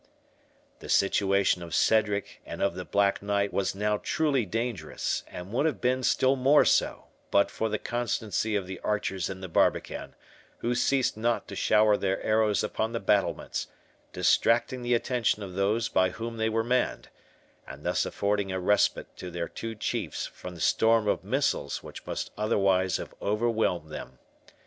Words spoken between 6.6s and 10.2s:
so, but for the constancy of the archers in the barbican,